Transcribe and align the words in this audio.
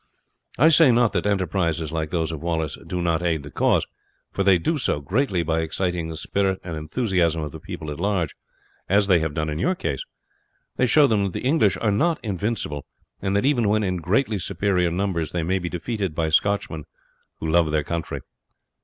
I 0.57 0.69
say 0.69 0.91
not 0.91 1.13
that 1.13 1.27
enterprises 1.27 1.91
like 1.91 2.09
those 2.09 2.31
of 2.31 2.41
Wallace 2.41 2.75
do 2.87 3.03
not 3.03 3.21
aid 3.21 3.43
the 3.43 3.51
cause, 3.51 3.85
for 4.31 4.41
they 4.41 4.57
do 4.57 4.79
so 4.79 4.99
greatly 4.99 5.43
by 5.43 5.59
exciting 5.59 6.07
the 6.09 6.17
spirit 6.17 6.59
and 6.63 6.75
enthusiasm 6.75 7.41
of 7.41 7.51
the 7.51 7.59
people 7.59 7.91
at 7.91 7.99
large, 7.99 8.35
as 8.89 9.05
they 9.05 9.19
have 9.19 9.35
done 9.35 9.47
in 9.47 9.59
your 9.59 9.75
case. 9.75 10.03
They 10.75 10.87
show 10.87 11.05
them 11.05 11.25
that 11.25 11.33
the 11.33 11.43
English 11.45 11.77
are 11.77 11.91
not 11.91 12.19
invincible, 12.23 12.87
and 13.21 13.35
that 13.35 13.45
even 13.45 13.69
when 13.69 13.83
in 13.83 13.97
greatly 13.97 14.39
superior 14.39 14.89
numbers 14.89 15.33
they 15.33 15.43
may 15.43 15.59
be 15.59 15.69
defeated 15.69 16.15
by 16.15 16.29
Scotchmen 16.29 16.85
who 17.39 17.51
love 17.51 17.69
their 17.69 17.83
country. 17.83 18.21